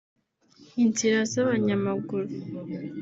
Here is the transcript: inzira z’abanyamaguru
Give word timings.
inzira 0.83 1.19
z’abanyamaguru 1.31 2.27